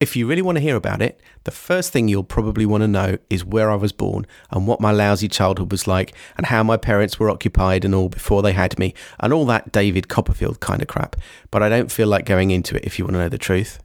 If 0.00 0.16
you 0.16 0.26
really 0.26 0.42
want 0.42 0.56
to 0.56 0.62
hear 0.62 0.76
about 0.76 1.02
it, 1.02 1.20
the 1.44 1.50
first 1.50 1.92
thing 1.92 2.08
you'll 2.08 2.24
probably 2.24 2.66
want 2.66 2.82
to 2.82 2.88
know 2.88 3.18
is 3.30 3.44
where 3.44 3.70
I 3.70 3.76
was 3.76 3.92
born 3.92 4.26
and 4.50 4.66
what 4.66 4.80
my 4.80 4.90
lousy 4.90 5.28
childhood 5.28 5.70
was 5.70 5.86
like 5.86 6.14
and 6.36 6.46
how 6.46 6.62
my 6.62 6.76
parents 6.76 7.18
were 7.18 7.30
occupied 7.30 7.84
and 7.84 7.94
all 7.94 8.08
before 8.08 8.42
they 8.42 8.52
had 8.52 8.78
me 8.78 8.94
and 9.20 9.32
all 9.32 9.46
that 9.46 9.72
David 9.72 10.08
Copperfield 10.08 10.60
kind 10.60 10.82
of 10.82 10.88
crap. 10.88 11.16
But 11.50 11.62
I 11.62 11.68
don't 11.68 11.92
feel 11.92 12.08
like 12.08 12.26
going 12.26 12.50
into 12.50 12.76
it 12.76 12.84
if 12.84 12.98
you 12.98 13.04
want 13.04 13.14
to 13.14 13.20
know 13.20 13.28
the 13.28 13.38
truth. 13.38 13.78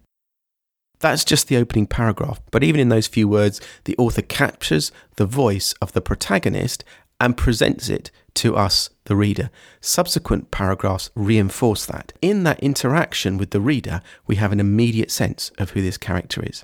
That's 0.99 1.23
just 1.23 1.47
the 1.47 1.57
opening 1.57 1.87
paragraph, 1.87 2.41
but 2.51 2.63
even 2.63 2.81
in 2.81 2.89
those 2.89 3.07
few 3.07 3.27
words, 3.27 3.61
the 3.85 3.95
author 3.97 4.21
captures 4.21 4.91
the 5.15 5.25
voice 5.25 5.73
of 5.81 5.93
the 5.93 6.01
protagonist 6.01 6.83
and 7.21 7.37
presents 7.37 7.87
it 7.89 8.11
to 8.39 8.55
us, 8.55 8.89
the 9.05 9.15
reader. 9.15 9.49
Subsequent 9.81 10.51
paragraphs 10.51 11.09
reinforce 11.15 11.85
that. 11.85 12.13
In 12.21 12.43
that 12.43 12.59
interaction 12.61 13.37
with 13.37 13.51
the 13.51 13.61
reader, 13.61 14.01
we 14.27 14.35
have 14.35 14.51
an 14.51 14.59
immediate 14.59 15.11
sense 15.11 15.51
of 15.57 15.71
who 15.71 15.81
this 15.81 15.97
character 15.97 16.41
is. 16.45 16.63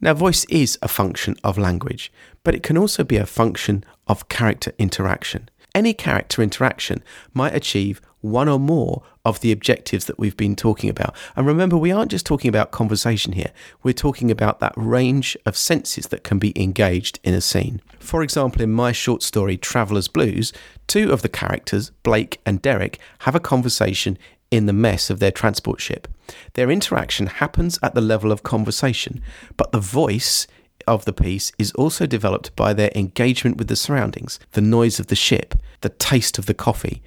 Now, 0.00 0.14
voice 0.14 0.44
is 0.46 0.78
a 0.82 0.88
function 0.88 1.36
of 1.42 1.58
language, 1.58 2.12
but 2.44 2.54
it 2.54 2.62
can 2.62 2.76
also 2.78 3.02
be 3.02 3.16
a 3.16 3.26
function 3.26 3.82
of 4.06 4.28
character 4.28 4.72
interaction. 4.78 5.48
Any 5.76 5.92
character 5.92 6.40
interaction 6.40 7.02
might 7.34 7.54
achieve 7.54 8.00
one 8.22 8.48
or 8.48 8.58
more 8.58 9.02
of 9.26 9.40
the 9.40 9.52
objectives 9.52 10.06
that 10.06 10.18
we've 10.18 10.34
been 10.34 10.56
talking 10.56 10.88
about. 10.88 11.14
And 11.36 11.46
remember, 11.46 11.76
we 11.76 11.92
aren't 11.92 12.12
just 12.12 12.24
talking 12.24 12.48
about 12.48 12.70
conversation 12.70 13.32
here, 13.32 13.50
we're 13.82 13.92
talking 13.92 14.30
about 14.30 14.58
that 14.60 14.72
range 14.74 15.36
of 15.44 15.54
senses 15.54 16.06
that 16.06 16.24
can 16.24 16.38
be 16.38 16.58
engaged 16.58 17.20
in 17.22 17.34
a 17.34 17.42
scene. 17.42 17.82
For 17.98 18.22
example, 18.22 18.62
in 18.62 18.72
my 18.72 18.90
short 18.90 19.22
story, 19.22 19.58
Traveller's 19.58 20.08
Blues, 20.08 20.50
two 20.86 21.12
of 21.12 21.20
the 21.20 21.28
characters, 21.28 21.90
Blake 22.02 22.40
and 22.46 22.62
Derek, 22.62 22.98
have 23.20 23.34
a 23.34 23.40
conversation 23.40 24.16
in 24.50 24.64
the 24.64 24.72
mess 24.72 25.10
of 25.10 25.18
their 25.18 25.30
transport 25.30 25.82
ship. 25.82 26.08
Their 26.54 26.70
interaction 26.70 27.26
happens 27.26 27.78
at 27.82 27.94
the 27.94 28.00
level 28.00 28.32
of 28.32 28.42
conversation, 28.42 29.20
but 29.58 29.72
the 29.72 29.80
voice 29.80 30.46
of 30.86 31.04
the 31.04 31.12
piece 31.12 31.52
is 31.58 31.72
also 31.72 32.06
developed 32.06 32.54
by 32.56 32.72
their 32.72 32.90
engagement 32.94 33.56
with 33.56 33.68
the 33.68 33.76
surroundings, 33.76 34.38
the 34.52 34.60
noise 34.60 34.98
of 34.98 35.08
the 35.08 35.16
ship, 35.16 35.54
the 35.80 35.88
taste 35.88 36.38
of 36.38 36.46
the 36.46 36.54
coffee. 36.54 37.02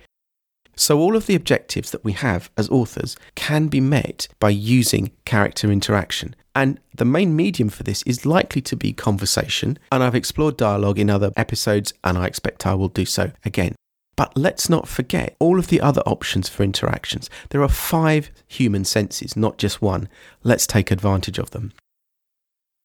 So, 0.76 0.98
all 0.98 1.18
of 1.18 1.26
the 1.26 1.36
objectives 1.36 1.92
that 1.92 2.06
we 2.06 2.14
have 2.14 2.50
as 2.56 2.70
authors 2.70 3.18
can 3.36 3.68
be 3.68 3.82
met 3.82 4.30
by 4.40 4.50
using 4.50 5.12
character 5.26 5.70
interaction. 5.70 6.36
And 6.56 6.80
the 6.96 7.04
main 7.06 7.36
medium 7.36 7.68
for 7.68 7.84
this 7.84 8.02
is 8.04 8.26
likely 8.26 8.62
to 8.62 8.78
be 8.78 8.94
conversation. 8.94 9.78
And 9.92 10.02
I've 10.02 10.16
explored 10.16 10.56
dialogue 10.56 10.98
in 10.98 11.10
other 11.10 11.32
episodes, 11.36 11.94
and 12.04 12.18
I 12.18 12.28
expect 12.28 12.66
I 12.66 12.76
will 12.76 12.88
do 12.88 13.06
so 13.06 13.32
again. 13.44 13.76
But 14.16 14.38
let's 14.38 14.70
not 14.70 14.88
forget 14.88 15.36
all 15.40 15.60
of 15.60 15.68
the 15.68 15.82
other 15.82 16.02
options 16.02 16.50
for 16.50 16.64
interactions. 16.64 17.30
There 17.50 17.62
are 17.62 17.70
five 17.70 18.32
human 18.48 18.84
senses, 18.86 19.38
not 19.38 19.58
just 19.58 19.82
one. 19.82 20.10
Let's 20.44 20.68
take 20.68 20.92
advantage 20.92 21.40
of 21.40 21.52
them. 21.52 21.74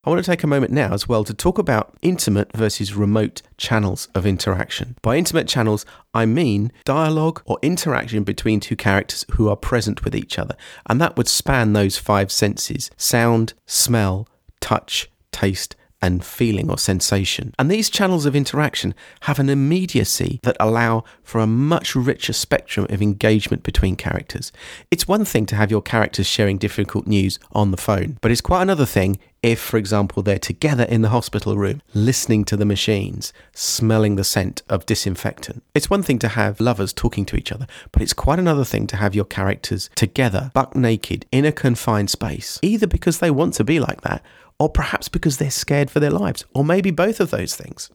I 0.06 0.10
want 0.10 0.22
to 0.22 0.30
take 0.30 0.42
a 0.42 0.46
moment 0.46 0.70
now 0.70 0.92
as 0.92 1.08
well 1.08 1.24
to 1.24 1.32
talk 1.32 1.56
about 1.58 1.96
intimate 2.02 2.52
versus 2.52 2.94
remote 2.94 3.40
channels 3.56 4.08
of 4.14 4.26
interaction. 4.26 4.96
By 5.00 5.16
intimate 5.16 5.48
channels, 5.48 5.86
I 6.12 6.26
mean 6.26 6.72
dialogue 6.84 7.40
or 7.46 7.58
interaction 7.62 8.22
between 8.22 8.60
two 8.60 8.76
characters 8.76 9.24
who 9.32 9.48
are 9.48 9.56
present 9.56 10.04
with 10.04 10.14
each 10.14 10.38
other. 10.38 10.56
And 10.84 11.00
that 11.00 11.16
would 11.16 11.26
span 11.26 11.72
those 11.72 11.96
five 11.96 12.30
senses 12.30 12.90
sound, 12.98 13.54
smell, 13.64 14.28
touch, 14.60 15.10
taste, 15.32 15.74
and 16.04 16.22
feeling 16.22 16.70
or 16.70 16.76
sensation. 16.76 17.54
And 17.58 17.70
these 17.70 17.88
channels 17.88 18.26
of 18.26 18.36
interaction 18.36 18.94
have 19.22 19.38
an 19.38 19.48
immediacy 19.48 20.38
that 20.42 20.56
allow 20.60 21.02
for 21.22 21.40
a 21.40 21.46
much 21.46 21.96
richer 21.96 22.34
spectrum 22.34 22.86
of 22.90 23.00
engagement 23.00 23.62
between 23.62 23.96
characters. 23.96 24.52
It's 24.90 25.08
one 25.08 25.24
thing 25.24 25.46
to 25.46 25.56
have 25.56 25.70
your 25.70 25.80
characters 25.80 26.26
sharing 26.26 26.58
difficult 26.58 27.06
news 27.06 27.38
on 27.52 27.70
the 27.70 27.78
phone, 27.78 28.18
but 28.20 28.30
it's 28.30 28.42
quite 28.42 28.60
another 28.60 28.84
thing 28.84 29.18
if, 29.42 29.60
for 29.60 29.76
example, 29.76 30.22
they're 30.22 30.38
together 30.38 30.84
in 30.84 31.02
the 31.02 31.10
hospital 31.10 31.56
room, 31.56 31.82
listening 31.92 32.44
to 32.46 32.56
the 32.56 32.64
machines, 32.64 33.32
smelling 33.52 34.16
the 34.16 34.24
scent 34.24 34.62
of 34.70 34.86
disinfectant. 34.86 35.62
It's 35.74 35.90
one 35.90 36.02
thing 36.02 36.18
to 36.20 36.28
have 36.28 36.60
lovers 36.60 36.94
talking 36.94 37.26
to 37.26 37.36
each 37.36 37.52
other, 37.52 37.66
but 37.92 38.00
it's 38.00 38.14
quite 38.14 38.38
another 38.38 38.64
thing 38.64 38.86
to 38.88 38.96
have 38.96 39.14
your 39.14 39.26
characters 39.26 39.90
together, 39.94 40.50
buck 40.54 40.74
naked, 40.74 41.26
in 41.30 41.44
a 41.44 41.52
confined 41.52 42.08
space, 42.08 42.58
either 42.62 42.86
because 42.86 43.18
they 43.18 43.30
want 43.30 43.52
to 43.54 43.64
be 43.64 43.78
like 43.78 44.00
that 44.00 44.22
or 44.58 44.68
perhaps 44.68 45.08
because 45.08 45.38
they're 45.38 45.50
scared 45.50 45.90
for 45.90 46.00
their 46.00 46.10
lives, 46.10 46.44
or 46.54 46.64
maybe 46.64 46.90
both 46.90 47.20
of 47.20 47.30
those 47.30 47.54
things. 47.54 47.90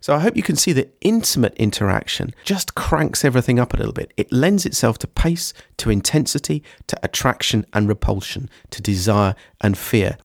So 0.00 0.14
I 0.14 0.20
hope 0.20 0.36
you 0.36 0.42
can 0.42 0.56
see 0.56 0.72
that 0.74 0.96
intimate 1.00 1.54
interaction 1.54 2.34
just 2.44 2.74
cranks 2.74 3.24
everything 3.24 3.58
up 3.58 3.74
a 3.74 3.76
little 3.76 3.92
bit. 3.92 4.12
It 4.16 4.32
lends 4.32 4.64
itself 4.64 4.98
to 4.98 5.06
pace, 5.08 5.52
to 5.78 5.90
intensity, 5.90 6.62
to 6.86 6.98
attraction 7.02 7.66
and 7.72 7.88
repulsion, 7.88 8.48
to 8.70 8.80
desire 8.80 9.34
and 9.60 9.76
fear. 9.76 10.18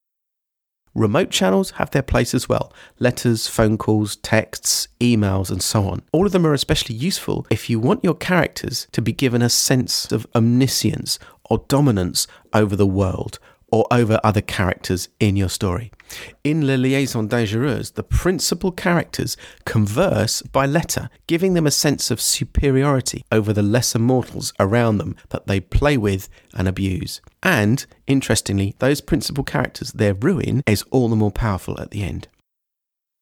Remote 0.95 1.31
channels 1.31 1.71
have 1.71 1.89
their 1.89 2.03
place 2.03 2.35
as 2.35 2.47
well 2.47 2.71
letters, 2.99 3.47
phone 3.47 3.79
calls, 3.79 4.15
texts, 4.17 4.87
emails, 4.99 5.49
and 5.49 5.61
so 5.61 5.85
on. 5.85 6.03
All 6.11 6.27
of 6.27 6.33
them 6.33 6.45
are 6.45 6.53
especially 6.53 6.95
useful 6.95 7.47
if 7.49 7.67
you 7.67 7.79
want 7.79 8.03
your 8.03 8.13
characters 8.13 8.87
to 8.91 9.01
be 9.01 9.11
given 9.11 9.41
a 9.41 9.49
sense 9.49 10.11
of 10.11 10.27
omniscience 10.35 11.17
or 11.49 11.65
dominance 11.67 12.27
over 12.53 12.75
the 12.75 12.85
world 12.85 13.39
or 13.73 13.87
over 13.89 14.19
other 14.23 14.39
characters 14.39 15.09
in 15.19 15.35
your 15.35 15.49
story. 15.49 15.91
In 16.43 16.67
Les 16.67 16.77
Liaisons 16.77 17.27
Dangereuses, 17.27 17.95
the 17.95 18.03
principal 18.03 18.71
characters 18.71 19.35
converse 19.65 20.43
by 20.43 20.67
letter, 20.67 21.09
giving 21.25 21.55
them 21.55 21.65
a 21.65 21.71
sense 21.71 22.11
of 22.11 22.21
superiority 22.21 23.25
over 23.31 23.51
the 23.51 23.63
lesser 23.63 23.97
mortals 23.97 24.53
around 24.59 24.99
them 24.99 25.15
that 25.29 25.47
they 25.47 25.59
play 25.59 25.97
with 25.97 26.29
and 26.53 26.67
abuse. 26.67 27.19
And, 27.41 27.83
interestingly, 28.05 28.75
those 28.77 29.01
principal 29.01 29.43
characters, 29.43 29.91
their 29.91 30.13
ruin 30.13 30.61
is 30.67 30.83
all 30.91 31.09
the 31.09 31.15
more 31.15 31.31
powerful 31.31 31.81
at 31.81 31.89
the 31.89 32.03
end. 32.03 32.27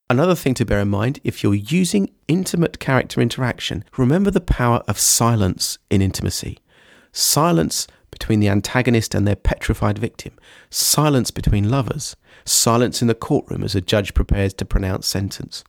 Another 0.10 0.36
thing 0.36 0.54
to 0.56 0.66
bear 0.66 0.82
in 0.82 0.90
mind 0.90 1.22
if 1.24 1.44
you're 1.44 1.56
using 1.56 2.12
intimate 2.28 2.78
character 2.78 3.22
interaction, 3.22 3.86
remember 3.98 4.30
the 4.30 4.42
power 4.42 4.84
of 4.86 5.00
silence 5.00 5.78
in 5.90 6.02
intimacy. 6.02 6.58
Silence 7.14 7.88
between 8.22 8.40
the 8.40 8.50
antagonist 8.50 9.16
and 9.16 9.28
their 9.28 9.36
petrified 9.36 9.98
victim, 9.98 10.32
silence 10.70 11.32
between 11.32 11.72
lovers, 11.72 12.16
silence 12.46 13.02
in 13.02 13.08
the 13.08 13.16
courtroom 13.16 13.64
as 13.64 13.74
a 13.74 13.82
judge 13.82 14.14
prepares 14.14 14.54
to 14.54 14.64
pronounce 14.64 15.08
sentence. 15.08 15.64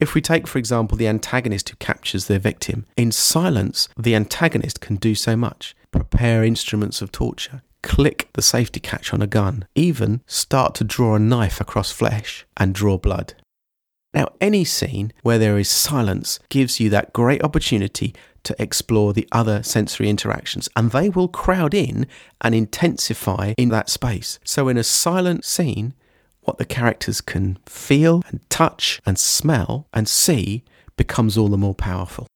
If 0.00 0.14
we 0.14 0.22
take, 0.22 0.46
for 0.46 0.58
example, 0.58 0.96
the 0.96 1.06
antagonist 1.06 1.68
who 1.68 1.76
captures 1.76 2.28
their 2.28 2.38
victim, 2.38 2.86
in 2.96 3.12
silence, 3.12 3.90
the 3.94 4.14
antagonist 4.14 4.80
can 4.80 4.96
do 4.96 5.14
so 5.14 5.36
much. 5.36 5.76
Prepare 5.90 6.44
instruments 6.44 7.02
of 7.02 7.12
torture, 7.12 7.60
click 7.82 8.30
the 8.32 8.40
safety 8.40 8.80
catch 8.80 9.12
on 9.12 9.20
a 9.20 9.26
gun, 9.26 9.66
even 9.74 10.22
start 10.26 10.74
to 10.76 10.84
draw 10.84 11.16
a 11.16 11.18
knife 11.18 11.60
across 11.60 11.92
flesh 11.92 12.46
and 12.56 12.74
draw 12.74 12.96
blood. 12.96 13.34
Now, 14.14 14.28
any 14.40 14.64
scene 14.64 15.12
where 15.20 15.38
there 15.38 15.58
is 15.58 15.68
silence 15.68 16.38
gives 16.48 16.80
you 16.80 16.88
that 16.88 17.12
great 17.12 17.44
opportunity 17.44 18.14
to 18.46 18.62
explore 18.62 19.12
the 19.12 19.28
other 19.32 19.62
sensory 19.62 20.08
interactions, 20.08 20.68
and 20.74 20.90
they 20.90 21.08
will 21.08 21.28
crowd 21.28 21.74
in 21.74 22.06
and 22.40 22.54
intensify 22.54 23.54
in 23.58 23.68
that 23.70 23.90
space. 23.90 24.38
So, 24.44 24.68
in 24.68 24.78
a 24.78 24.84
silent 24.84 25.44
scene, 25.44 25.94
what 26.42 26.58
the 26.58 26.64
characters 26.64 27.20
can 27.20 27.58
feel 27.66 28.22
and 28.28 28.40
touch 28.48 29.00
and 29.04 29.18
smell 29.18 29.88
and 29.92 30.08
see 30.08 30.64
becomes 30.96 31.36
all 31.36 31.48
the 31.48 31.58
more 31.58 31.74
powerful. 31.74 32.26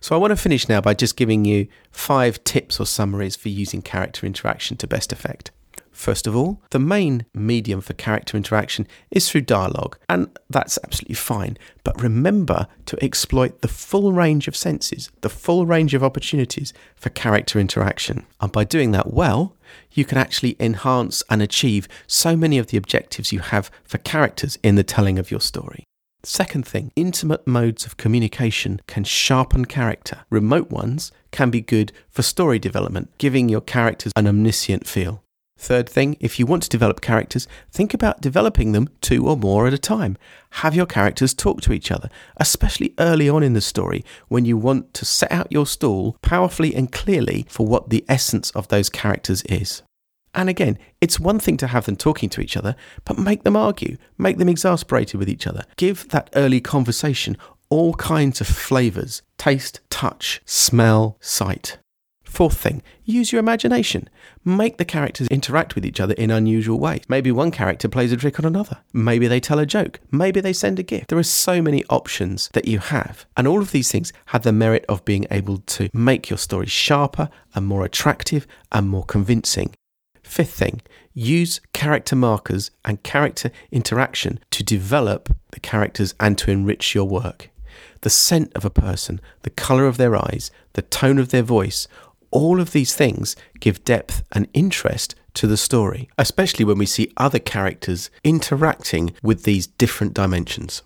So, 0.00 0.14
I 0.14 0.18
want 0.18 0.30
to 0.30 0.36
finish 0.36 0.68
now 0.68 0.80
by 0.80 0.94
just 0.94 1.16
giving 1.16 1.44
you 1.44 1.66
five 1.90 2.44
tips 2.44 2.78
or 2.78 2.86
summaries 2.86 3.36
for 3.36 3.48
using 3.48 3.82
character 3.82 4.26
interaction 4.26 4.76
to 4.78 4.86
best 4.86 5.12
effect. 5.12 5.50
First 6.00 6.26
of 6.26 6.34
all, 6.34 6.62
the 6.70 6.78
main 6.78 7.26
medium 7.34 7.82
for 7.82 7.92
character 7.92 8.34
interaction 8.34 8.88
is 9.10 9.28
through 9.28 9.42
dialogue, 9.42 9.98
and 10.08 10.30
that's 10.48 10.78
absolutely 10.82 11.16
fine. 11.16 11.58
But 11.84 12.00
remember 12.00 12.68
to 12.86 13.04
exploit 13.04 13.60
the 13.60 13.68
full 13.68 14.10
range 14.14 14.48
of 14.48 14.56
senses, 14.56 15.10
the 15.20 15.28
full 15.28 15.66
range 15.66 15.92
of 15.92 16.02
opportunities 16.02 16.72
for 16.96 17.10
character 17.10 17.60
interaction. 17.60 18.24
And 18.40 18.50
by 18.50 18.64
doing 18.64 18.92
that 18.92 19.12
well, 19.12 19.58
you 19.92 20.06
can 20.06 20.16
actually 20.16 20.56
enhance 20.58 21.22
and 21.28 21.42
achieve 21.42 21.86
so 22.06 22.34
many 22.34 22.56
of 22.56 22.68
the 22.68 22.78
objectives 22.78 23.30
you 23.30 23.40
have 23.40 23.70
for 23.84 23.98
characters 23.98 24.58
in 24.62 24.76
the 24.76 24.82
telling 24.82 25.18
of 25.18 25.30
your 25.30 25.40
story. 25.40 25.84
Second 26.22 26.66
thing, 26.66 26.92
intimate 26.96 27.46
modes 27.46 27.84
of 27.84 27.98
communication 27.98 28.80
can 28.86 29.04
sharpen 29.04 29.66
character. 29.66 30.20
Remote 30.30 30.70
ones 30.70 31.12
can 31.30 31.50
be 31.50 31.60
good 31.60 31.92
for 32.08 32.22
story 32.22 32.58
development, 32.58 33.10
giving 33.18 33.50
your 33.50 33.60
characters 33.60 34.12
an 34.16 34.26
omniscient 34.26 34.86
feel. 34.86 35.22
Third 35.60 35.90
thing, 35.90 36.16
if 36.20 36.38
you 36.38 36.46
want 36.46 36.62
to 36.62 36.70
develop 36.70 37.02
characters, 37.02 37.46
think 37.70 37.92
about 37.92 38.22
developing 38.22 38.72
them 38.72 38.88
two 39.02 39.28
or 39.28 39.36
more 39.36 39.66
at 39.66 39.74
a 39.74 39.78
time. 39.78 40.16
Have 40.52 40.74
your 40.74 40.86
characters 40.86 41.34
talk 41.34 41.60
to 41.60 41.74
each 41.74 41.90
other, 41.90 42.08
especially 42.38 42.94
early 42.98 43.28
on 43.28 43.42
in 43.42 43.52
the 43.52 43.60
story 43.60 44.02
when 44.28 44.46
you 44.46 44.56
want 44.56 44.94
to 44.94 45.04
set 45.04 45.30
out 45.30 45.52
your 45.52 45.66
stall 45.66 46.16
powerfully 46.22 46.74
and 46.74 46.90
clearly 46.90 47.44
for 47.50 47.66
what 47.66 47.90
the 47.90 48.06
essence 48.08 48.50
of 48.52 48.68
those 48.68 48.88
characters 48.88 49.42
is. 49.50 49.82
And 50.32 50.48
again, 50.48 50.78
it's 51.02 51.20
one 51.20 51.38
thing 51.38 51.58
to 51.58 51.66
have 51.66 51.84
them 51.84 51.96
talking 51.96 52.30
to 52.30 52.40
each 52.40 52.56
other, 52.56 52.74
but 53.04 53.18
make 53.18 53.42
them 53.42 53.54
argue, 53.54 53.98
make 54.16 54.38
them 54.38 54.48
exasperated 54.48 55.20
with 55.20 55.28
each 55.28 55.46
other. 55.46 55.64
Give 55.76 56.08
that 56.08 56.30
early 56.34 56.62
conversation 56.62 57.36
all 57.68 57.92
kinds 57.94 58.40
of 58.40 58.46
flavours 58.46 59.20
taste, 59.36 59.80
touch, 59.90 60.40
smell, 60.46 61.18
sight. 61.20 61.76
Fourth 62.30 62.56
thing, 62.58 62.80
use 63.04 63.32
your 63.32 63.40
imagination. 63.40 64.08
Make 64.44 64.78
the 64.78 64.84
characters 64.84 65.26
interact 65.28 65.74
with 65.74 65.84
each 65.84 65.98
other 65.98 66.14
in 66.14 66.30
unusual 66.30 66.78
ways. 66.78 67.02
Maybe 67.08 67.32
one 67.32 67.50
character 67.50 67.88
plays 67.88 68.12
a 68.12 68.16
trick 68.16 68.38
on 68.38 68.46
another. 68.46 68.78
Maybe 68.92 69.26
they 69.26 69.40
tell 69.40 69.58
a 69.58 69.66
joke. 69.66 69.98
Maybe 70.12 70.40
they 70.40 70.52
send 70.52 70.78
a 70.78 70.84
gift. 70.84 71.08
There 71.08 71.18
are 71.18 71.24
so 71.24 71.60
many 71.60 71.84
options 71.90 72.48
that 72.52 72.68
you 72.68 72.78
have. 72.78 73.26
And 73.36 73.48
all 73.48 73.60
of 73.60 73.72
these 73.72 73.90
things 73.90 74.12
have 74.26 74.44
the 74.44 74.52
merit 74.52 74.84
of 74.88 75.04
being 75.04 75.26
able 75.32 75.58
to 75.58 75.90
make 75.92 76.30
your 76.30 76.38
story 76.38 76.66
sharper 76.66 77.30
and 77.52 77.66
more 77.66 77.84
attractive 77.84 78.46
and 78.70 78.88
more 78.88 79.04
convincing. 79.04 79.74
Fifth 80.22 80.54
thing, 80.54 80.82
use 81.12 81.60
character 81.72 82.14
markers 82.14 82.70
and 82.84 83.02
character 83.02 83.50
interaction 83.72 84.38
to 84.52 84.62
develop 84.62 85.34
the 85.50 85.60
characters 85.60 86.14
and 86.20 86.38
to 86.38 86.52
enrich 86.52 86.94
your 86.94 87.06
work. 87.06 87.50
The 88.02 88.10
scent 88.10 88.52
of 88.54 88.64
a 88.64 88.70
person, 88.70 89.20
the 89.42 89.50
colour 89.50 89.86
of 89.86 89.96
their 89.96 90.16
eyes, 90.16 90.50
the 90.72 90.82
tone 90.82 91.18
of 91.18 91.30
their 91.30 91.42
voice, 91.42 91.86
all 92.30 92.60
of 92.60 92.72
these 92.72 92.94
things 92.94 93.36
give 93.58 93.84
depth 93.84 94.22
and 94.32 94.48
interest 94.54 95.14
to 95.34 95.46
the 95.46 95.56
story, 95.56 96.08
especially 96.18 96.64
when 96.64 96.78
we 96.78 96.86
see 96.86 97.12
other 97.16 97.38
characters 97.38 98.10
interacting 98.24 99.14
with 99.22 99.44
these 99.44 99.66
different 99.66 100.14
dimensions. 100.14 100.82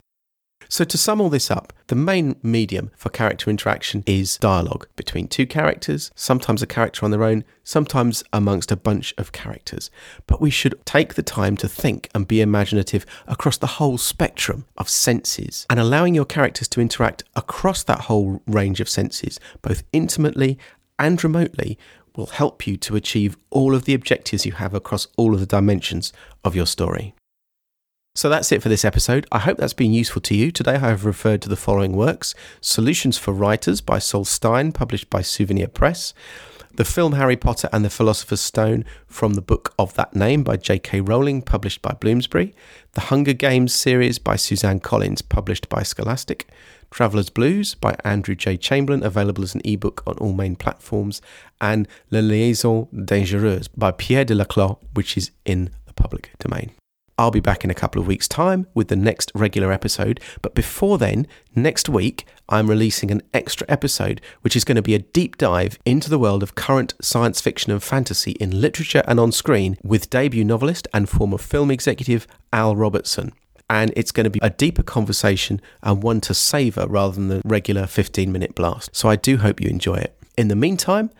So, 0.69 0.85
to 0.85 0.99
sum 0.99 1.21
all 1.21 1.29
this 1.29 1.51
up, 1.51 1.73
the 1.89 1.95
main 1.95 2.37
medium 2.43 2.91
for 2.97 3.11
character 3.11 3.51
interaction 3.51 4.03
is 4.07 4.39
dialogue 4.39 4.89
between 4.97 5.29
two 5.29 5.47
characters, 5.47 6.11
sometimes 6.15 6.63
a 6.63 6.67
character 6.67 7.05
on 7.05 7.11
their 7.11 7.23
own, 7.23 7.45
sometimes 7.63 8.25
amongst 8.33 8.73
a 8.73 8.77
bunch 8.77 9.15
of 9.19 9.33
characters. 9.33 9.91
But 10.27 10.41
we 10.41 10.51
should 10.51 10.75
take 10.87 11.15
the 11.15 11.23
time 11.23 11.57
to 11.59 11.69
think 11.69 12.09
and 12.15 12.27
be 12.27 12.41
imaginative 12.41 13.05
across 13.27 13.59
the 13.59 13.67
whole 13.79 13.99
spectrum 13.99 14.65
of 14.77 14.89
senses 14.89 15.67
and 15.69 15.79
allowing 15.79 16.15
your 16.15 16.25
characters 16.25 16.69
to 16.69 16.81
interact 16.81 17.25
across 17.37 17.83
that 17.85 18.03
whole 18.03 18.43
range 18.47 18.81
of 18.81 18.89
senses, 18.89 19.39
both 19.63 19.85
intimately 19.93 20.59
and 20.99 21.23
remotely, 21.23 21.79
will 22.17 22.27
help 22.27 22.67
you 22.67 22.77
to 22.77 22.97
achieve 22.97 23.37
all 23.51 23.75
of 23.75 23.85
the 23.85 23.95
objectives 23.95 24.47
you 24.47 24.53
have 24.53 24.75
across 24.75 25.09
all 25.17 25.35
of 25.35 25.41
the 25.41 25.47
dimensions 25.47 26.13
of 26.45 26.55
your 26.55 26.67
story. 26.67 27.15
So 28.17 28.29
that's 28.29 28.53
it 28.53 28.63
for 28.63 28.69
this 28.69 28.85
episode. 28.85 29.27
I 29.33 29.41
hope 29.41 29.59
that's 29.59 29.73
been 29.73 29.93
useful 29.93 30.23
to 30.23 30.37
you. 30.37 30.53
Today 30.53 30.77
I 30.77 30.89
have 30.89 31.05
referred 31.05 31.43
to 31.43 31.49
the 31.49 31.57
following 31.57 31.97
works 31.97 32.33
Solutions 32.61 33.19
for 33.19 33.33
Writers 33.33 33.81
by 33.81 33.99
Sol 33.99 34.25
Stein, 34.25 34.71
published 34.71 35.11
by 35.11 35.21
Souvenir 35.21 35.67
Press. 35.67 36.15
The 36.77 36.85
film 36.85 37.13
Harry 37.13 37.37
Potter 37.37 37.69
and 37.73 37.85
the 37.85 37.91
Philosopher's 37.91 38.41
Stone 38.41 38.85
from 39.07 39.35
the 39.35 39.43
book 39.43 39.75
of 39.79 39.95
that 39.95 40.15
name 40.15 40.45
by 40.45 40.57
J.K. 40.57 41.01
Rowling, 41.01 41.43
published 41.43 41.83
by 41.83 41.93
Bloomsbury. 41.93 42.55
The 42.93 43.03
Hunger 43.03 43.33
Games 43.33 43.75
series 43.75 44.19
by 44.19 44.37
Suzanne 44.37 44.81
Collins, 44.81 45.23
published 45.23 45.69
by 45.69 45.83
Scholastic. 45.83 46.49
Traveller's 46.95 47.29
Blues 47.29 47.75
by 47.75 47.97
Andrew 48.05 48.37
J. 48.37 48.57
Chamberlain, 48.57 49.03
available 49.03 49.43
as 49.43 49.53
an 49.57 49.63
ebook 49.65 50.05
on 50.07 50.17
all 50.19 50.33
main 50.33 50.55
platforms. 50.55 51.21
And 51.61 51.89
La 52.13 52.21
Liaison 52.21 52.87
Dangereuse 52.95 53.69
by 53.77 53.91
Pierre 53.91 54.25
de 54.25 54.33
Laclos, 54.33 54.79
which 54.93 55.17
is 55.17 55.33
in 55.45 55.71
the 55.87 55.93
public 55.93 56.31
domain. 56.39 56.71
I'll 57.19 57.33
be 57.33 57.41
back 57.41 57.65
in 57.65 57.71
a 57.71 57.75
couple 57.75 58.01
of 58.01 58.07
weeks' 58.07 58.29
time 58.29 58.69
with 58.75 58.87
the 58.87 58.97
next 58.97 59.33
regular 59.35 59.73
episode. 59.73 60.21
But 60.41 60.55
before 60.55 60.97
then, 60.97 61.27
next 61.57 61.89
week, 61.89 62.27
I'm 62.49 62.71
releasing 62.71 63.11
an 63.11 63.23
extra 63.33 63.67
episode, 63.69 64.21
which 64.43 64.55
is 64.55 64.65
going 64.65 64.77
to 64.77 64.83
be 64.83 64.95
a 64.95 65.01
deep 65.01 65.37
dive 65.37 65.81
into 65.85 66.09
the 66.09 66.19
world 66.19 66.45
of 66.45 66.55
current 66.55 66.95
science 67.01 67.41
fiction 67.41 67.73
and 67.73 67.83
fantasy 67.83 68.33
in 68.33 68.61
literature 68.61 69.03
and 69.09 69.19
on 69.19 69.33
screen 69.33 69.79
with 69.83 70.11
debut 70.11 70.45
novelist 70.45 70.87
and 70.95 71.09
former 71.09 71.39
film 71.39 71.73
executive 71.73 72.29
Al 72.53 72.77
Robertson. 72.77 73.33
And 73.75 73.93
it's 73.97 74.13
going 74.13 74.23
to 74.23 74.31
be 74.31 74.39
a 74.41 74.51
deeper 74.51 74.85
conversation 74.85 75.61
and 75.83 76.01
one 76.01 76.21
to 76.21 76.33
savour 76.33 76.87
rather 76.87 77.17
than 77.17 77.27
the 77.27 77.43
regular 77.45 77.89
15 77.89 78.31
minute 78.31 78.55
blast. 78.55 78.95
So 78.95 79.09
I 79.09 79.17
do 79.17 79.39
hope 79.39 79.61
you 79.61 79.69
enjoy 79.69 79.97
it. 79.97 80.17
In 80.39 80.47
the 80.47 80.55
meantime, 80.55 81.11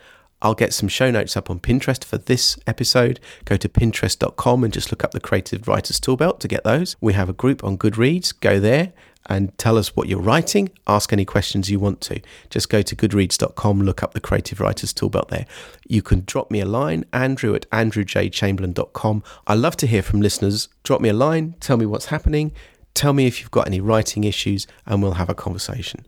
I'll 0.41 0.53
get 0.53 0.73
some 0.73 0.87
show 0.87 1.11
notes 1.11 1.35
up 1.35 1.49
on 1.49 1.59
Pinterest 1.59 2.01
for 2.05 2.17
this 2.17 2.57
episode. 2.65 3.19
Go 3.43 3.57
to 3.57 3.67
pinterest.com 3.67 4.63
and 4.63 4.71
just 4.71 4.89
look 4.89 5.03
up 5.03 5.11
the 5.11 5.19
Creative 5.19 5.67
Writers 5.67 5.99
Toolbelt 5.99 6.39
to 6.39 6.47
get 6.47 6.63
those. 6.63 6.95
We 7.01 7.11
have 7.11 7.27
a 7.27 7.33
group 7.33 7.61
on 7.61 7.77
Goodreads. 7.77 8.33
Go 8.39 8.57
there 8.61 8.93
and 9.27 9.57
tell 9.57 9.77
us 9.77 9.95
what 9.95 10.07
you're 10.07 10.19
writing. 10.19 10.69
Ask 10.87 11.11
any 11.11 11.25
questions 11.25 11.69
you 11.69 11.79
want 11.79 12.01
to. 12.01 12.21
Just 12.49 12.69
go 12.69 12.81
to 12.81 12.95
goodreads.com, 12.95 13.81
look 13.81 14.03
up 14.03 14.13
the 14.13 14.19
Creative 14.19 14.59
Writers 14.59 14.93
Toolbelt 14.93 15.29
there. 15.29 15.45
You 15.87 16.01
can 16.01 16.23
drop 16.25 16.51
me 16.51 16.59
a 16.59 16.65
line, 16.65 17.05
andrew 17.13 17.55
at 17.55 17.69
andrewjchamberlain.com. 17.71 19.23
I 19.47 19.53
love 19.53 19.77
to 19.77 19.87
hear 19.87 20.01
from 20.01 20.21
listeners. 20.21 20.69
Drop 20.83 21.01
me 21.01 21.09
a 21.09 21.13
line, 21.13 21.55
tell 21.59 21.77
me 21.77 21.85
what's 21.85 22.07
happening, 22.07 22.51
tell 22.93 23.13
me 23.13 23.27
if 23.27 23.39
you've 23.41 23.51
got 23.51 23.67
any 23.67 23.79
writing 23.79 24.23
issues, 24.23 24.67
and 24.85 25.01
we'll 25.01 25.13
have 25.13 25.29
a 25.29 25.35
conversation. 25.35 26.05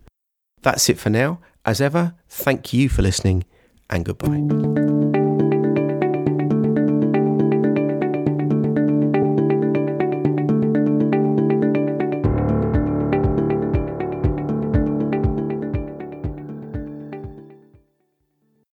That's 0.61 0.89
it 0.89 0.97
for 0.97 1.09
now. 1.09 1.39
As 1.65 1.81
ever, 1.81 2.15
thank 2.29 2.73
you 2.73 2.89
for 2.89 3.01
listening 3.01 3.45
and 3.89 4.05
goodbye. 4.05 4.86